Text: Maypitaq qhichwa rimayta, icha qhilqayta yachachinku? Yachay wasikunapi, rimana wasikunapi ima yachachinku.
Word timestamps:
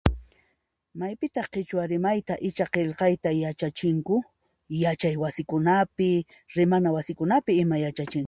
Maypitaq 1.01 1.47
qhichwa 1.57 1.83
rimayta, 1.91 2.33
icha 2.49 2.67
qhilqayta 2.77 3.29
yachachinku? 3.43 4.15
Yachay 4.83 5.15
wasikunapi, 5.23 6.09
rimana 6.57 6.87
wasikunapi 6.97 7.51
ima 7.63 7.75
yachachinku. 7.85 8.19